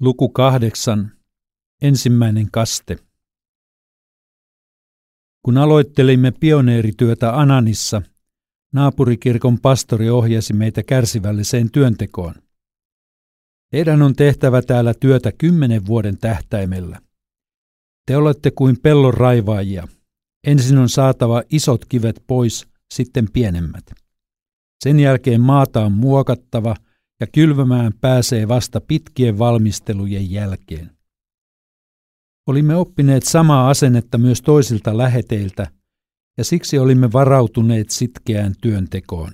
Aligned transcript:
Luku 0.00 0.28
kahdeksan. 0.28 1.10
Ensimmäinen 1.82 2.50
kaste. 2.50 2.98
Kun 5.44 5.58
aloittelimme 5.58 6.30
pioneerityötä 6.30 7.38
Ananissa, 7.38 8.02
naapurikirkon 8.72 9.60
pastori 9.60 10.10
ohjasi 10.10 10.52
meitä 10.52 10.82
kärsivälliseen 10.82 11.70
työntekoon. 11.70 12.34
Teidän 13.70 14.02
on 14.02 14.16
tehtävä 14.16 14.62
täällä 14.62 14.94
työtä 14.94 15.32
kymmenen 15.32 15.86
vuoden 15.86 16.18
tähtäimellä. 16.18 17.00
Te 18.06 18.16
olette 18.16 18.50
kuin 18.50 18.80
pellon 18.82 19.14
raivaajia. 19.14 19.88
Ensin 20.46 20.78
on 20.78 20.88
saatava 20.88 21.42
isot 21.50 21.84
kivet 21.84 22.24
pois, 22.26 22.66
sitten 22.94 23.32
pienemmät. 23.32 23.84
Sen 24.84 25.00
jälkeen 25.00 25.40
maata 25.40 25.84
on 25.84 25.92
muokattava– 25.92 26.76
ja 27.20 27.26
kylvämään 27.26 27.92
pääsee 28.00 28.48
vasta 28.48 28.80
pitkien 28.80 29.38
valmistelujen 29.38 30.30
jälkeen. 30.30 30.90
Olimme 32.46 32.76
oppineet 32.76 33.22
samaa 33.22 33.70
asennetta 33.70 34.18
myös 34.18 34.42
toisilta 34.42 34.96
läheteiltä, 34.96 35.70
ja 36.38 36.44
siksi 36.44 36.78
olimme 36.78 37.12
varautuneet 37.12 37.90
sitkeään 37.90 38.54
työntekoon. 38.62 39.32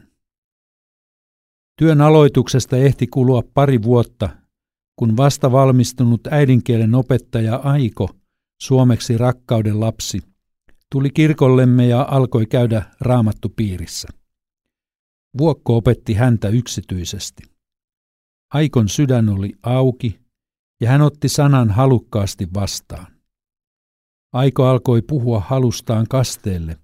Työn 1.79 2.01
aloituksesta 2.01 2.77
ehti 2.77 3.07
kulua 3.07 3.43
pari 3.55 3.83
vuotta, 3.83 4.29
kun 4.97 5.17
vasta 5.17 5.53
valmistunut 5.53 6.21
äidinkielen 6.27 6.95
opettaja 6.95 7.57
Aiko, 7.57 8.11
suomeksi 8.63 9.19
rakkauden 9.19 9.81
lapsi, 9.81 10.23
tuli 10.93 11.11
kirkollemme 11.11 11.87
ja 11.87 12.07
alkoi 12.11 12.47
käydä 12.47 12.83
raamattupiirissä. 13.01 14.09
Vuokko 15.39 15.77
opetti 15.77 16.15
häntä 16.15 16.49
yksityisesti. 16.49 17.56
Aikon 18.55 18.89
sydän 18.89 19.29
oli 19.29 19.53
auki 19.63 20.21
ja 20.81 20.89
hän 20.89 21.03
otti 21.03 21.29
sanan 21.29 21.71
halukkaasti 21.71 22.49
vastaan. 22.55 23.07
Aiko 24.33 24.67
alkoi 24.67 25.03
puhua 25.03 25.41
halustaan 25.41 26.07
kasteelle, 26.09 26.79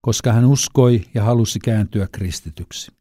koska 0.00 0.32
hän 0.32 0.44
uskoi 0.44 1.04
ja 1.14 1.24
halusi 1.24 1.58
kääntyä 1.58 2.08
kristityksi. 2.12 2.92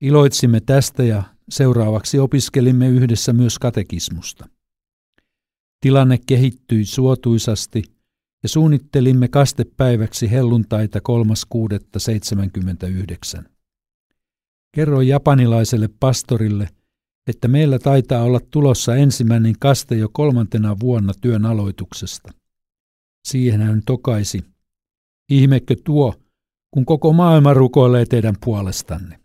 Iloitsimme 0.00 0.60
tästä 0.60 1.02
ja 1.02 1.22
seuraavaksi 1.48 2.18
opiskelimme 2.18 2.88
yhdessä 2.88 3.32
myös 3.32 3.58
katekismusta. 3.58 4.48
Tilanne 5.80 6.18
kehittyi 6.26 6.84
suotuisasti 6.84 7.82
ja 8.42 8.48
suunnittelimme 8.48 9.28
kastepäiväksi 9.28 10.30
helluntaita 10.30 10.98
3.6.79. 13.38 13.51
Kerroin 14.76 15.08
japanilaiselle 15.08 15.88
pastorille, 16.00 16.68
että 17.28 17.48
meillä 17.48 17.78
taitaa 17.78 18.22
olla 18.22 18.40
tulossa 18.50 18.96
ensimmäinen 18.96 19.54
kaste 19.58 19.94
jo 19.94 20.08
kolmantena 20.12 20.76
vuonna 20.80 21.12
työn 21.20 21.46
aloituksesta. 21.46 22.32
Siihen 23.28 23.60
hän 23.60 23.82
tokaisi, 23.86 24.44
ihmekö 25.30 25.76
tuo, 25.84 26.14
kun 26.74 26.84
koko 26.84 27.12
maailma 27.12 27.54
rukoilee 27.54 28.06
teidän 28.06 28.34
puolestanne. 28.44 29.20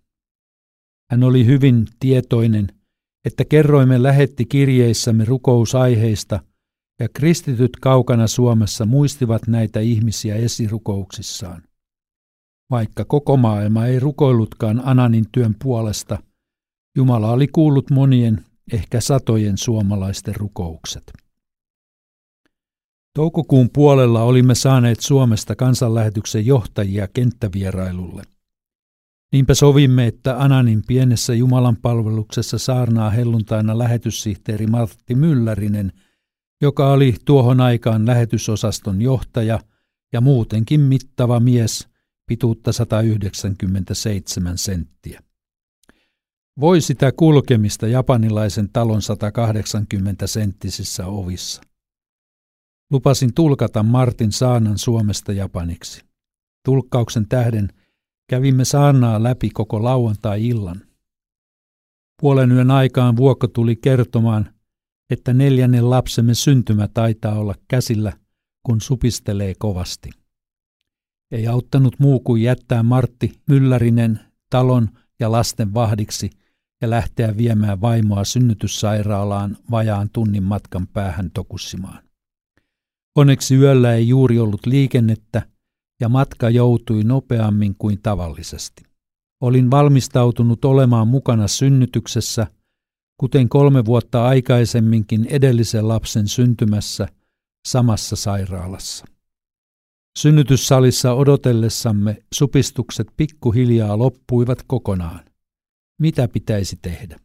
Hän 1.12 1.24
oli 1.24 1.46
hyvin 1.46 1.88
tietoinen, 2.00 2.68
että 3.26 3.46
kerroimme 3.46 4.04
lähetti 4.04 4.46
kirjeissämme 4.46 5.26
rukousaiheista, 5.26 6.40
ja 7.00 7.10
kristityt 7.10 7.72
kaukana 7.82 8.28
Suomessa 8.28 8.86
muistivat 8.86 9.48
näitä 9.48 9.80
ihmisiä 9.80 10.36
esirukouksissaan. 10.36 11.64
Vaikka 12.72 13.06
koko 13.06 13.38
maailma 13.38 13.86
ei 13.86 14.00
rukoillutkaan 14.00 14.82
Ananin 14.86 15.26
työn 15.32 15.56
puolesta, 15.64 16.18
Jumala 16.98 17.32
oli 17.32 17.48
kuullut 17.48 17.90
monien, 17.90 18.46
ehkä 18.74 19.02
satojen 19.02 19.58
suomalaisten 19.58 20.36
rukoukset. 20.36 21.14
Toukokuun 23.16 23.70
puolella 23.74 24.24
olimme 24.24 24.56
saaneet 24.56 25.00
Suomesta 25.00 25.56
kansanlähetyksen 25.56 26.46
johtajia 26.46 27.08
kenttävierailulle. 27.08 28.24
Niinpä 29.34 29.54
sovimme, 29.54 30.08
että 30.08 30.38
Ananin 30.44 30.84
pienessä 30.88 31.34
Jumalan 31.34 31.78
palveluksessa 31.82 32.58
saarnaa 32.58 33.10
helluntaina 33.10 33.78
lähetyssihteeri 33.78 34.68
Martti 34.68 35.16
Myllärinen, 35.16 35.92
joka 36.62 36.92
oli 36.92 37.16
tuohon 37.26 37.62
aikaan 37.62 38.06
lähetysosaston 38.06 39.02
johtaja 39.02 39.60
ja 40.14 40.22
muutenkin 40.22 40.82
mittava 40.82 41.40
mies– 41.40 41.88
pituutta 42.28 42.72
197 42.72 44.58
senttiä. 44.58 45.24
Voi 46.60 46.82
sitä 46.82 47.12
kulkemista 47.12 47.88
japanilaisen 47.88 48.70
talon 48.74 49.02
180 49.02 50.28
senttisissä 50.28 51.06
ovissa. 51.06 51.62
Lupasin 52.92 53.34
tulkata 53.34 53.84
Martin 53.84 54.32
saanan 54.32 54.78
Suomesta 54.78 55.34
japaniksi. 55.34 56.02
Tulkkauksen 56.66 57.28
tähden 57.28 57.70
kävimme 58.30 58.66
saarnaa 58.66 59.24
läpi 59.24 59.50
koko 59.50 59.84
lauantai-illan. 59.84 60.82
Puolen 62.22 62.52
yön 62.52 62.72
aikaan 62.72 63.18
Vuokko 63.18 63.48
tuli 63.48 63.76
kertomaan, 63.76 64.54
että 65.10 65.34
neljännen 65.34 65.90
lapsemme 65.90 66.34
syntymä 66.34 66.88
taitaa 66.88 67.40
olla 67.40 67.56
käsillä, 67.68 68.14
kun 68.64 68.82
supistelee 68.82 69.54
kovasti. 69.60 70.10
Ei 71.32 71.48
auttanut 71.48 72.00
muu 72.00 72.20
kuin 72.20 72.44
jättää 72.44 72.84
Martti 72.84 73.32
Myllärinen 73.50 74.20
talon 74.50 74.90
ja 75.20 75.32
lasten 75.32 75.74
vahdiksi 75.74 76.30
ja 76.82 76.90
lähteä 76.90 77.38
viemään 77.38 77.82
vaimoa 77.82 78.24
synnytyssairaalaan 78.24 79.58
vajaan 79.72 80.10
tunnin 80.14 80.44
matkan 80.44 80.88
päähän 80.88 81.32
Tokussimaan. 81.32 82.04
Onneksi 83.16 83.56
yöllä 83.56 83.94
ei 83.94 84.08
juuri 84.08 84.40
ollut 84.40 84.66
liikennettä 84.66 85.42
ja 86.02 86.10
matka 86.10 86.50
joutui 86.50 87.04
nopeammin 87.04 87.76
kuin 87.76 88.00
tavallisesti. 88.04 88.84
Olin 89.42 89.72
valmistautunut 89.72 90.66
olemaan 90.66 91.08
mukana 91.08 91.48
synnytyksessä, 91.48 92.48
kuten 93.20 93.50
kolme 93.50 93.86
vuotta 93.86 94.26
aikaisemminkin 94.26 95.28
edellisen 95.30 95.88
lapsen 95.88 96.28
syntymässä 96.28 97.08
samassa 97.68 98.16
sairaalassa. 98.16 99.06
Synnytyssalissa 100.18 101.14
odotellessamme 101.14 102.18
supistukset 102.34 103.08
pikkuhiljaa 103.18 103.98
loppuivat 103.98 104.64
kokonaan. 104.68 105.26
Mitä 106.02 106.28
pitäisi 106.28 106.80
tehdä? 106.82 107.20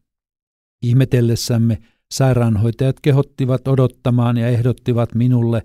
Ihmetellessämme 0.83 1.79
sairaanhoitajat 2.13 3.01
kehottivat 3.01 3.69
odottamaan 3.69 4.37
ja 4.37 4.49
ehdottivat 4.49 5.15
minulle, 5.15 5.63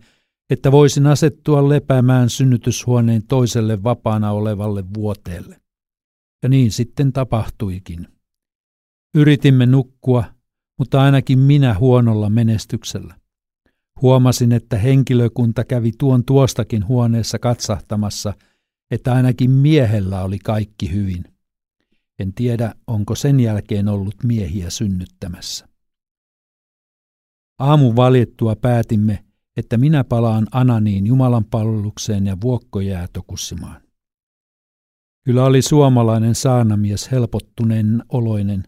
että 0.50 0.72
voisin 0.72 1.08
asettua 1.08 1.70
lepäämään 1.70 2.30
synnytyshuoneen 2.30 3.28
toiselle 3.28 3.84
vapaana 3.84 4.32
olevalle 4.32 4.84
vuoteelle. 4.94 5.62
Ja 6.44 6.50
niin 6.50 6.72
sitten 6.72 7.14
tapahtuikin. 7.14 8.08
Yritimme 9.16 9.66
nukkua, 9.66 10.24
mutta 10.80 11.02
ainakin 11.02 11.40
minä 11.40 11.80
huonolla 11.80 12.30
menestyksellä. 12.30 13.27
Huomasin, 14.02 14.52
että 14.52 14.78
henkilökunta 14.78 15.64
kävi 15.64 15.92
tuon 15.98 16.26
tuostakin 16.26 16.88
huoneessa 16.88 17.40
katsahtamassa, 17.40 18.34
että 18.92 19.14
ainakin 19.14 19.52
miehellä 19.52 20.24
oli 20.24 20.40
kaikki 20.40 20.92
hyvin. 20.92 21.24
En 22.20 22.34
tiedä, 22.34 22.74
onko 22.88 23.16
sen 23.16 23.40
jälkeen 23.40 23.88
ollut 23.88 24.16
miehiä 24.24 24.70
synnyttämässä. 24.70 25.68
Aamun 27.60 27.96
valittua 27.96 28.56
päätimme, 28.56 29.24
että 29.58 29.78
minä 29.78 30.04
palaan 30.04 30.48
Ananiin 30.52 31.08
Jumalan 31.08 31.46
palvelukseen 31.46 32.26
ja 32.26 32.38
Vuokko 32.42 32.80
jää 32.80 33.08
Tokussimaan. 33.14 33.82
Kyllä 35.26 35.46
oli 35.46 35.62
suomalainen 35.62 36.36
saanamies 36.36 37.12
helpottuneen 37.12 38.04
oloinen, 38.10 38.64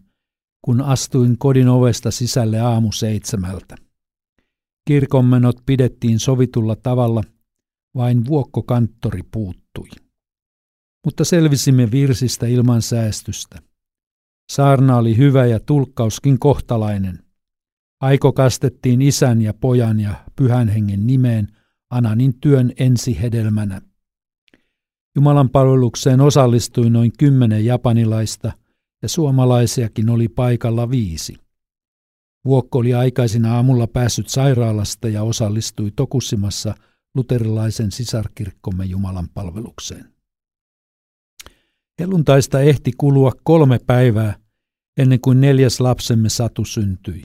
kun 0.61 0.81
astuin 0.81 1.37
kodin 1.37 1.67
ovesta 1.67 2.11
sisälle 2.11 2.59
aamu 2.59 2.91
seitsemältä. 2.91 3.75
Kirkonmenot 4.89 5.55
pidettiin 5.65 6.19
sovitulla 6.19 6.75
tavalla, 6.75 7.23
vain 7.95 8.25
vuokkokanttori 8.25 9.21
puuttui. 9.31 9.89
Mutta 11.05 11.25
selvisimme 11.25 11.91
virsistä 11.91 12.47
ilman 12.47 12.81
säästystä. 12.81 13.59
Saarna 14.51 14.97
oli 14.97 15.17
hyvä 15.17 15.45
ja 15.45 15.59
tulkkauskin 15.59 16.39
kohtalainen. 16.39 17.19
Aiko 18.01 18.33
kastettiin 18.33 19.01
isän 19.01 19.41
ja 19.41 19.53
pojan 19.53 19.99
ja 19.99 20.25
pyhän 20.35 20.67
hengen 20.67 21.07
nimeen 21.07 21.47
Ananin 21.89 22.39
työn 22.41 22.71
ensihedelmänä. 22.79 23.81
Jumalan 25.15 25.49
palvelukseen 25.49 26.21
osallistui 26.21 26.89
noin 26.89 27.11
kymmenen 27.19 27.65
japanilaista 27.65 28.51
ja 29.01 29.09
suomalaisiakin 29.09 30.09
oli 30.09 30.27
paikalla 30.27 30.89
viisi. 30.89 31.48
Vuokko 32.45 32.79
oli 32.79 32.93
aikaisin 32.93 33.45
aamulla 33.45 33.87
päässyt 33.87 34.29
sairaalasta 34.29 35.07
ja 35.07 35.23
osallistui 35.23 35.91
Tokussimassa 35.95 36.75
luterilaisen 37.15 37.91
sisarkirkkomme 37.91 38.85
Jumalan 38.85 39.29
palvelukseen. 39.33 40.13
Helluntaista 41.99 42.61
ehti 42.61 42.91
kulua 42.97 43.31
kolme 43.43 43.79
päivää 43.87 44.39
ennen 44.97 45.21
kuin 45.21 45.41
neljäs 45.41 45.79
lapsemme 45.79 46.29
Satu 46.29 46.65
syntyi. 46.65 47.23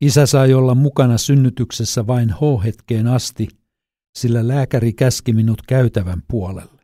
Isä 0.00 0.26
sai 0.26 0.54
olla 0.54 0.74
mukana 0.74 1.18
synnytyksessä 1.18 2.06
vain 2.06 2.30
H-hetkeen 2.30 3.06
asti, 3.06 3.48
sillä 4.18 4.48
lääkäri 4.48 4.92
käski 4.92 5.32
minut 5.32 5.62
käytävän 5.62 6.22
puolelle. 6.28 6.82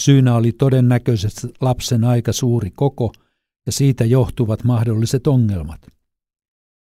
Syynä 0.00 0.34
oli 0.34 0.52
todennäköisesti 0.52 1.48
lapsen 1.60 2.04
aika 2.04 2.32
suuri 2.32 2.70
koko 2.70 3.12
ja 3.66 3.72
siitä 3.72 4.04
johtuvat 4.04 4.64
mahdolliset 4.64 5.26
ongelmat. 5.26 5.80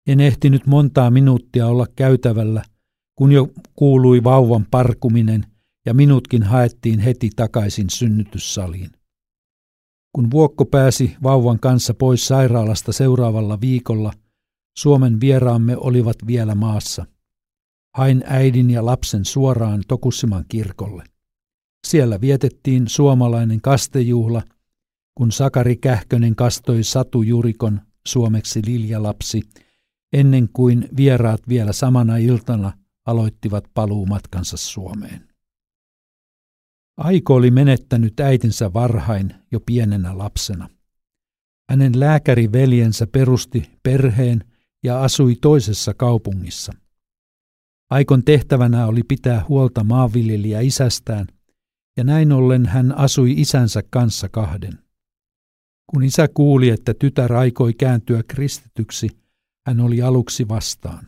En 0.07 0.19
ehtinyt 0.19 0.67
montaa 0.67 1.11
minuuttia 1.11 1.67
olla 1.67 1.87
käytävällä, 1.95 2.63
kun 3.15 3.31
jo 3.31 3.49
kuului 3.75 4.23
vauvan 4.23 4.65
parkuminen 4.71 5.45
ja 5.85 5.93
minutkin 5.93 6.43
haettiin 6.43 6.99
heti 6.99 7.29
takaisin 7.35 7.89
synnytyssaliin. 7.89 8.89
Kun 10.15 10.31
Vuokko 10.31 10.65
pääsi 10.65 11.15
vauvan 11.23 11.59
kanssa 11.59 11.93
pois 11.93 12.27
sairaalasta 12.27 12.91
seuraavalla 12.91 13.61
viikolla, 13.61 14.13
Suomen 14.77 15.19
vieraamme 15.21 15.77
olivat 15.77 16.15
vielä 16.27 16.55
maassa. 16.55 17.05
Hain 17.95 18.23
äidin 18.25 18.69
ja 18.69 18.85
lapsen 18.85 19.25
suoraan 19.25 19.83
Tokussiman 19.87 20.45
kirkolle. 20.49 21.03
Siellä 21.87 22.21
vietettiin 22.21 22.87
suomalainen 22.87 23.61
kastejuhla, 23.61 24.41
kun 25.17 25.31
Sakari 25.31 25.75
Kähkönen 25.75 26.35
kastoi 26.35 26.83
Satu 26.83 27.21
Jurikon 27.21 27.81
suomeksi 28.07 28.61
Liljalapsi, 28.65 29.41
ennen 30.15 30.49
kuin 30.53 30.89
vieraat 30.97 31.41
vielä 31.49 31.73
samana 31.73 32.17
iltana 32.17 32.73
aloittivat 33.05 33.63
paluumatkansa 33.73 34.57
Suomeen. 34.57 35.27
Aiko 36.97 37.35
oli 37.35 37.51
menettänyt 37.51 38.19
äitinsä 38.19 38.73
varhain 38.73 39.35
jo 39.51 39.59
pienenä 39.59 40.17
lapsena. 40.17 40.69
Hänen 41.69 41.99
lääkäriveljensä 41.99 43.07
perusti 43.07 43.71
perheen 43.83 44.43
ja 44.83 45.01
asui 45.01 45.35
toisessa 45.35 45.93
kaupungissa. 45.93 46.73
Aikon 47.89 48.23
tehtävänä 48.23 48.87
oli 48.87 49.03
pitää 49.03 49.45
huolta 49.49 49.83
maanviljelijä 49.83 50.61
isästään, 50.61 51.27
ja 51.97 52.03
näin 52.03 52.31
ollen 52.31 52.65
hän 52.65 52.97
asui 52.97 53.31
isänsä 53.31 53.83
kanssa 53.89 54.29
kahden. 54.29 54.79
Kun 55.87 56.03
isä 56.03 56.27
kuuli, 56.27 56.69
että 56.69 56.93
tytär 56.93 57.33
aikoi 57.33 57.73
kääntyä 57.73 58.23
kristityksi, 58.27 59.24
hän 59.65 59.79
oli 59.79 60.01
aluksi 60.01 60.47
vastaan. 60.47 61.07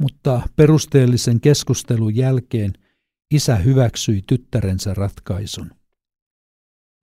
Mutta 0.00 0.42
perusteellisen 0.56 1.40
keskustelun 1.40 2.16
jälkeen 2.16 2.72
isä 3.30 3.56
hyväksyi 3.56 4.22
tyttärensä 4.26 4.94
ratkaisun. 4.94 5.70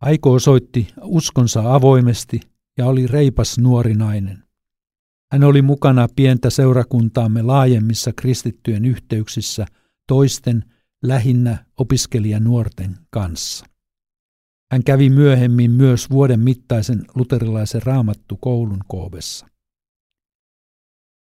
Aiko 0.01 0.33
osoitti 0.33 0.87
uskonsa 1.01 1.73
avoimesti 1.75 2.39
ja 2.77 2.85
oli 2.85 3.07
reipas 3.07 3.57
nuori 3.57 3.93
nainen. 3.93 4.43
Hän 5.31 5.43
oli 5.43 5.61
mukana 5.61 6.07
pientä 6.15 6.49
seurakuntaamme 6.49 7.41
laajemmissa 7.41 8.11
kristittyjen 8.13 8.85
yhteyksissä 8.85 9.65
toisten, 10.07 10.65
lähinnä 11.03 11.65
opiskelijanuorten 11.77 12.97
kanssa. 13.09 13.65
Hän 14.71 14.83
kävi 14.83 15.09
myöhemmin 15.09 15.71
myös 15.71 16.09
vuoden 16.09 16.39
mittaisen 16.39 17.05
luterilaisen 17.15 17.83
raamattukoulun 17.83 18.79
Koobessa. 18.87 19.48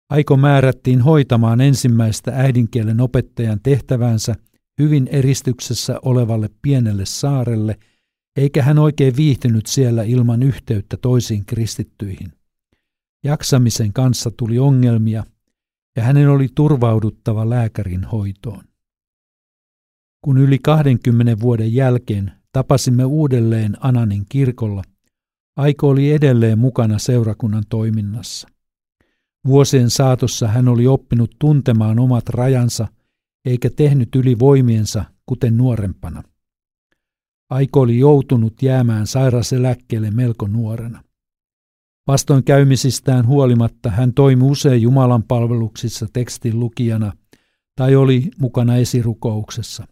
Aiko 0.09 0.37
määrättiin 0.37 1.01
hoitamaan 1.01 1.61
ensimmäistä 1.61 2.31
äidinkielen 2.35 3.01
opettajan 3.01 3.59
tehtävänsä 3.63 4.35
hyvin 4.79 5.07
eristyksessä 5.11 5.99
olevalle 6.01 6.49
pienelle 6.61 7.05
saarelle, 7.05 7.79
eikä 8.37 8.63
hän 8.63 8.79
oikein 8.79 9.17
viihtynyt 9.17 9.65
siellä 9.65 10.03
ilman 10.03 10.43
yhteyttä 10.43 10.97
toisiin 10.97 11.45
kristittyihin. 11.45 12.33
Jaksamisen 13.23 13.93
kanssa 13.93 14.31
tuli 14.31 14.59
ongelmia, 14.59 15.23
ja 15.95 16.03
hänen 16.03 16.29
oli 16.29 16.47
turvauduttava 16.55 17.49
lääkärin 17.49 18.03
hoitoon. 18.03 18.63
Kun 20.21 20.37
yli 20.37 20.59
20 20.59 21.39
vuoden 21.39 21.73
jälkeen 21.73 22.31
tapasimme 22.51 23.05
uudelleen 23.05 23.77
Ananin 23.79 24.25
kirkolla, 24.29 24.83
Aiko 25.57 25.89
oli 25.89 26.11
edelleen 26.11 26.59
mukana 26.59 26.99
seurakunnan 26.99 27.63
toiminnassa. 27.69 28.47
Vuosien 29.45 29.89
saatossa 29.89 30.47
hän 30.47 30.67
oli 30.67 30.87
oppinut 30.87 31.35
tuntemaan 31.39 31.99
omat 31.99 32.29
rajansa 32.29 32.87
eikä 33.45 33.69
tehnyt 33.69 34.15
yli 34.15 34.39
voimiensa, 34.39 35.05
kuten 35.25 35.57
nuorempana. 35.57 36.23
Aiko 37.49 37.81
oli 37.81 37.99
joutunut 37.99 38.61
jäämään 38.61 39.07
sairaseläkkeelle 39.07 40.11
melko 40.11 40.47
nuorena. 40.47 41.03
Vastoin 42.07 42.43
käymisistään 42.43 43.27
huolimatta 43.27 43.89
hän 43.89 44.13
toimi 44.13 44.43
usein 44.43 44.81
Jumalan 44.81 45.23
palveluksissa 45.23 46.07
tekstin 46.13 46.59
lukijana 46.59 47.13
tai 47.75 47.95
oli 47.95 48.31
mukana 48.39 48.75
esirukouksessa. 48.75 49.87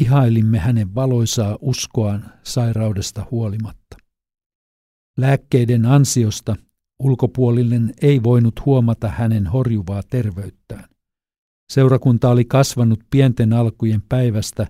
Ihailimme 0.00 0.58
hänen 0.58 0.94
valoisaa 0.94 1.58
uskoaan 1.60 2.32
sairaudesta 2.42 3.26
huolimatta. 3.30 3.96
Lääkkeiden 5.18 5.86
ansiosta 5.86 6.56
ulkopuolinen 7.02 7.94
ei 8.02 8.22
voinut 8.22 8.66
huomata 8.66 9.08
hänen 9.08 9.46
horjuvaa 9.46 10.02
terveyttään. 10.02 10.84
Seurakunta 11.72 12.28
oli 12.28 12.44
kasvanut 12.44 13.00
pienten 13.10 13.52
alkujen 13.52 14.02
päivästä 14.08 14.66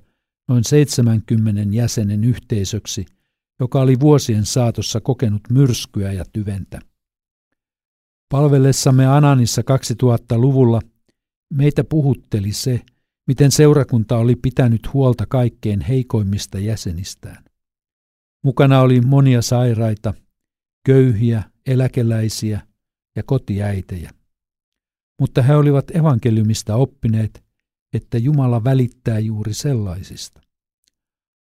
noin 0.49 0.65
70 0.65 1.77
jäsenen 1.77 2.25
yhteisöksi, 2.25 3.07
joka 3.61 3.81
oli 3.81 4.01
vuosien 4.01 4.47
saatossa 4.47 5.01
kokenut 5.01 5.43
myrskyä 5.51 6.13
ja 6.13 6.25
tyventä. 6.33 6.81
Palvellessamme 8.29 9.07
Ananissa 9.07 9.63
2000-luvulla 9.63 10.81
meitä 11.55 11.85
puhutteli 11.85 12.53
se, 12.53 12.81
miten 13.27 13.51
seurakunta 13.51 14.17
oli 14.17 14.37
pitänyt 14.37 14.93
huolta 14.93 15.27
kaikkein 15.27 15.81
heikoimmista 15.81 16.59
jäsenistään. 16.59 17.45
Mukana 18.45 18.81
oli 18.81 19.01
monia 19.01 19.43
sairaita, 19.43 20.15
köyhiä, 20.87 21.43
eläkeläisiä 21.67 22.61
ja 23.17 23.23
kotiäitejä 23.23 24.11
mutta 25.23 25.43
he 25.43 25.57
olivat 25.57 25.97
evankeliumista 25.97 26.77
oppineet, 26.77 27.45
että 27.93 28.19
Jumala 28.19 28.65
välittää 28.65 29.19
juuri 29.19 29.55
sellaisista. 29.55 30.41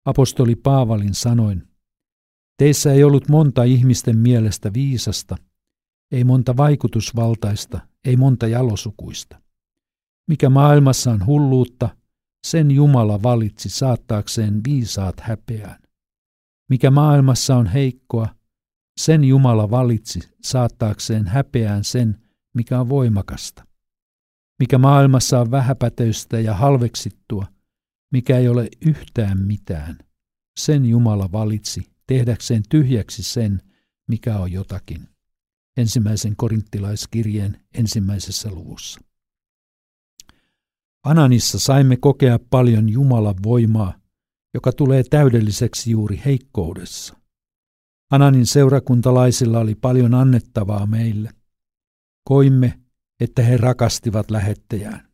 Apostoli 0.04 0.56
Paavalin 0.56 1.14
sanoin, 1.14 1.68
Teissä 2.58 2.92
ei 2.92 3.04
ollut 3.04 3.28
monta 3.28 3.64
ihmisten 3.64 4.18
mielestä 4.18 4.72
viisasta, 4.72 5.36
ei 6.12 6.24
monta 6.24 6.56
vaikutusvaltaista, 6.56 7.80
ei 8.04 8.16
monta 8.16 8.46
jalosukuista. 8.46 9.42
Mikä 10.28 10.50
maailmassa 10.50 11.10
on 11.10 11.26
hulluutta, 11.26 11.96
sen 12.46 12.70
Jumala 12.70 13.22
valitsi 13.22 13.68
saattaakseen 13.68 14.60
viisaat 14.64 15.20
häpeään. 15.20 15.82
Mikä 16.70 16.90
maailmassa 16.90 17.56
on 17.56 17.66
heikkoa, 17.66 18.28
sen 18.96 19.24
Jumala 19.24 19.70
valitsi 19.70 20.20
saattaakseen 20.42 21.26
häpeään 21.26 21.84
sen, 21.84 22.22
mikä 22.54 22.80
on 22.80 22.88
voimakasta. 22.88 23.66
Mikä 24.58 24.78
maailmassa 24.78 25.40
on 25.40 25.50
vähäpätöistä 25.50 26.40
ja 26.40 26.54
halveksittua, 26.54 27.46
mikä 28.12 28.38
ei 28.38 28.48
ole 28.48 28.68
yhtään 28.80 29.38
mitään, 29.46 29.98
sen 30.58 30.86
Jumala 30.86 31.32
valitsi 31.32 31.92
tehdäkseen 32.06 32.62
tyhjäksi 32.68 33.22
sen, 33.22 33.62
mikä 34.08 34.38
on 34.38 34.52
jotakin. 34.52 35.08
Ensimmäisen 35.76 36.36
korinttilaiskirjeen 36.36 37.60
ensimmäisessä 37.74 38.50
luvussa. 38.50 39.00
Ananissa 41.04 41.58
saimme 41.58 41.96
kokea 41.96 42.38
paljon 42.50 42.88
Jumalan 42.88 43.34
voimaa, 43.42 43.94
joka 44.54 44.72
tulee 44.72 45.02
täydelliseksi 45.10 45.90
juuri 45.90 46.22
heikkoudessa. 46.24 47.21
Ananin 48.12 48.46
seurakuntalaisilla 48.46 49.58
oli 49.58 49.74
paljon 49.74 50.14
annettavaa 50.14 50.86
meille. 50.86 51.30
Koimme, 52.24 52.80
että 53.20 53.42
he 53.42 53.56
rakastivat 53.56 54.30
lähettäjään. 54.30 55.08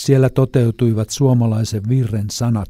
Siellä 0.00 0.30
toteutuivat 0.30 1.10
suomalaisen 1.10 1.88
virren 1.88 2.30
sanat. 2.30 2.68